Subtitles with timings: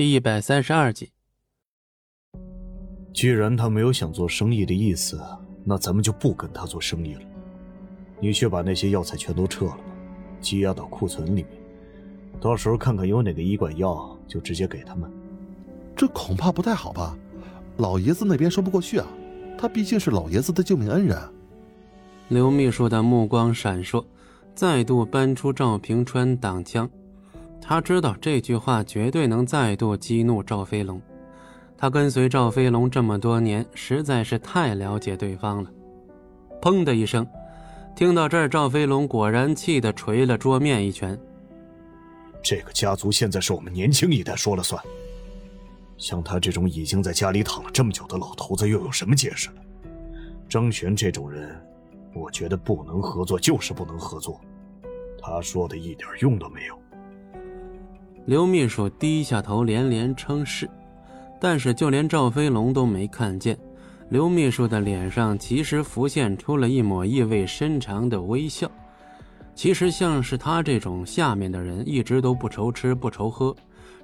[0.00, 1.10] 第一百三十二集。
[3.12, 5.20] 既然他没有想做生意的意思，
[5.62, 7.20] 那咱们就不跟他做生意了。
[8.18, 9.80] 你去把那些药材全都撤了吧，
[10.40, 11.48] 积压到库存里面。
[12.40, 15.12] 到时候看看有哪个医馆要，就直接给他们。
[15.94, 17.14] 这恐怕不太好吧？
[17.76, 19.06] 老爷子那边说不过去啊，
[19.58, 21.18] 他毕竟是老爷子的救命恩人。
[22.28, 24.02] 刘秘书的目光闪烁，
[24.54, 26.88] 再度搬出赵平川挡枪。
[27.60, 31.00] 他知道这句话绝对能再度激怒赵飞龙。
[31.76, 35.70] 他跟随赵飞龙这么多年，实在是太了解对方了。
[36.60, 37.26] 砰的一声，
[37.94, 41.18] 听到这儿，赵飞龙果然气得捶了桌面一拳。
[42.42, 44.82] 这个家族现在是我们年轻一代说了算。
[45.96, 49.60] 像他这种已经在家里躺了这么久的老头子，又有什么解释呢？
[50.48, 51.58] 张璇这种人，
[52.14, 54.40] 我觉得不能合作就是不能合作。
[55.22, 56.78] 他说的一点用都没有。
[58.26, 60.68] 刘秘书低下头，连连称是。
[61.40, 63.58] 但是，就连赵飞龙都没看见，
[64.10, 68.70] 刘秘书的脸上其实浮现出了一抹意味深长的微笑。
[69.54, 73.56] 其实，像是他这种下面的人，一直都不愁吃不愁喝，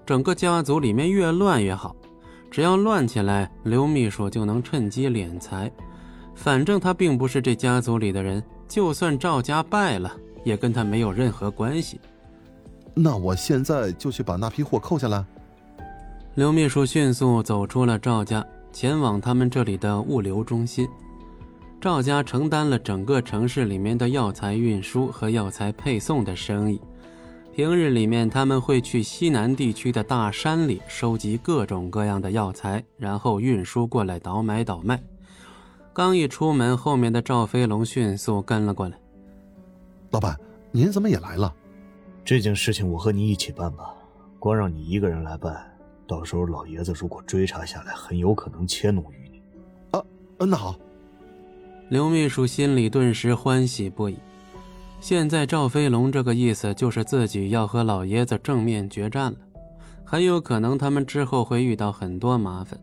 [0.05, 1.95] 整个家族里面越乱越好，
[2.51, 5.71] 只要乱起来，刘秘书就能趁机敛财。
[6.35, 12.01] 反正他并不是这家族里的人，就算赵家败了，也跟他没有任何关系。
[12.99, 15.23] 那我现在就去把那批货扣下来。
[16.35, 20.89] 刘秘书迅速走出了赵家，前往他们这里的物流中心。
[21.79, 26.81] 赵家承担了整个城市里面的药材运输和药材配送的生意。
[27.55, 35.03] 平日里面，他们会去西南地区的大山里收集各种各样的药材，然后运输过来倒买倒卖。
[35.93, 38.99] 刚一出门，后面的赵飞龙迅速跟了过来。
[40.11, 40.35] 老板，
[40.71, 41.55] 您怎么也来了？
[42.27, 43.95] 这件事情我和你一起办吧，
[44.41, 45.65] 光让你一个人来办。
[46.09, 49.41] 到时候老爷子如果追查下来，很有可能迁怒于你。
[49.93, 50.03] 啊，
[50.39, 50.75] 嗯那好。
[51.89, 54.19] 刘秘书心里顿时欢喜不已。
[54.99, 59.39] 现在赵飞龙这个意思，就是自己要和老爷子正面决战了。
[60.05, 62.77] 很有可能他们之后会遇到很多麻烦，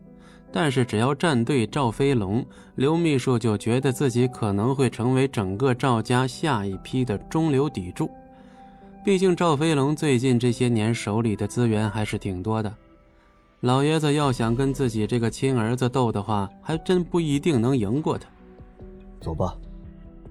[0.50, 2.42] 但是只要站对赵飞龙，
[2.76, 8.10] 刘秘书就觉得自己可能会成为整个赵家下一批的中流砥柱。
[9.04, 12.74] 毕竟赵飞龙最近这些年手里的资源还是挺多的。
[13.60, 18.26] 老爷子要想跟自己这个亲儿子斗的话，还真不一定能赢过他。
[19.20, 19.54] 走吧，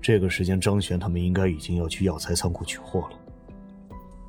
[0.01, 3.09] 这个时间张璇他们应该已经要去药材仓库取货了。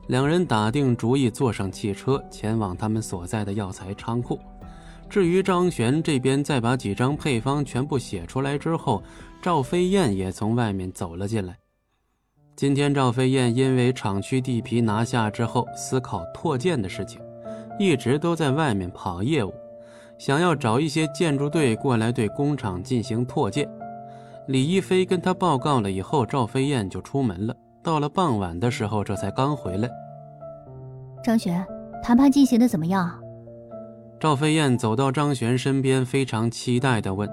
[0.08, 4.38] 两人打定主意，坐上汽车前往他们所在的药材仓库。
[5.08, 9.02] 至于张璇这边，再把几张配方全部写出来之后，
[9.40, 11.56] 赵飞燕也从外面走了进来。
[12.56, 17.20] 今天赵飞燕因为厂区地皮拿下之后，思考拓建的事情。
[17.80, 19.52] 一直都在外面跑业务，
[20.18, 23.68] 想要找一些建筑队过来对工厂进行拓建。
[24.46, 27.56] 李一飞跟他报告了以后，赵飞燕就出门了。
[27.82, 29.90] 到了傍晚的时候，这才刚回来。
[31.24, 31.66] 张璇，
[32.00, 33.20] 谈判进行的怎么样？
[34.20, 37.28] 赵飞燕走到张璇身边，非常期待地问：“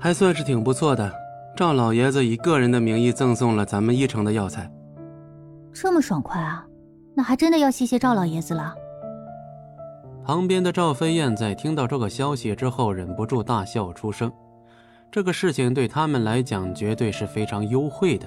[0.00, 1.12] 还算是挺不错的，
[1.54, 4.70] 赵老爷子以个人的名义赠送了咱们一城的药材。
[5.72, 6.66] 这么爽快啊！”
[7.14, 8.74] 那还真的要谢谢赵老爷子了。
[10.24, 14.32] 旁边的赵飞燕在听到这个消息之后，忍不住大笑出声。
[15.10, 18.26] 这个事情对他们来讲绝对是非常优惠的。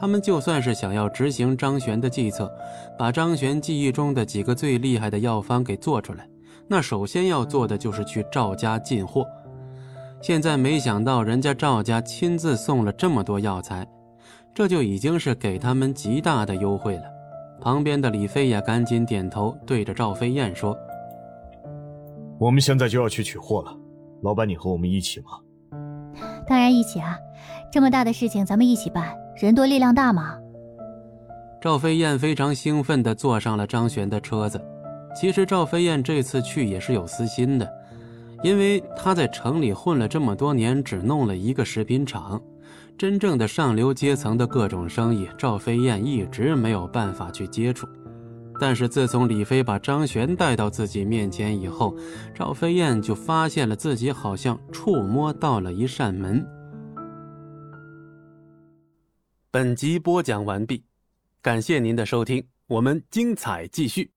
[0.00, 2.50] 他们就算是想要执行张璇的计策，
[2.98, 6.26] 把张璇记忆中的几个最厉害的药方给做出来，
[6.66, 9.26] 那首先要做的就是去赵家进货。
[10.26, 13.86] 现在没想到人家赵家亲自送了这么多药材，
[14.54, 17.02] 这就已经是给他们极大的优惠了。
[17.60, 20.74] 旁边的李飞也赶紧点头，对着赵飞燕说
[22.40, 23.76] ：“我们现在就要去取货了，
[24.22, 25.26] 老板，你和我们一起吗
[26.48, 27.18] ？”“当然一起啊，
[27.70, 30.38] 这么大的事情咱们一起办，人多力量大嘛。”
[31.60, 34.58] 赵飞燕非常兴奋地坐上了张璇的车子。
[35.14, 37.70] 其实赵飞燕这次去也是有私心的，
[38.44, 42.40] 因为他在城里混了这么多年，只弄了一个食品厂。
[42.98, 47.88] 真正的上流阶层的各种生意，赵飞燕一直没有办法去接触。
[48.60, 51.96] 但是自从李飞把张璇带到自己面前以后，
[52.34, 56.46] 赵飞燕就发现了自己好像触摸到了一扇门。
[59.50, 60.84] 本集播讲完毕，
[61.40, 64.13] 感谢您的收听，我们精彩继续。